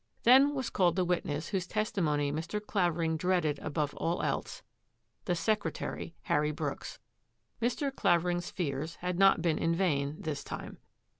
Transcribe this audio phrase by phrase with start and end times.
[0.23, 2.59] Then was called the witness whose testimony Mr.
[2.59, 4.63] Clavering dreaded above all else—
[5.25, 6.97] the secretary, Harry Brooks.
[7.61, 7.95] Mr.
[7.95, 10.79] Clavering's fears had not been in vain this time.